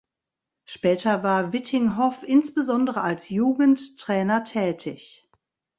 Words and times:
Später 0.65 1.21
war 1.21 1.53
Vittinghoff 1.53 2.23
insbesondere 2.23 3.01
als 3.03 3.29
Jugendtrainer 3.29 4.43
tätig. 4.43 5.29